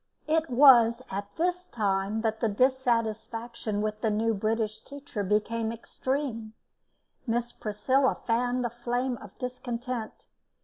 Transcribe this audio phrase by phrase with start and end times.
[0.25, 6.53] It was at this time that the dissatisfaction with the new British teacher became extreme;
[7.27, 10.25] Miss Priscilla fanned the flame of discontent.